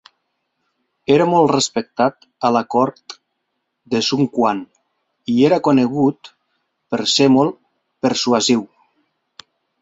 [1.15, 3.15] Era molt respectat a la cort
[3.95, 4.63] de Sun Quan
[5.35, 6.33] i era conegut
[6.95, 7.61] per ser molt
[8.09, 8.67] persuasiu.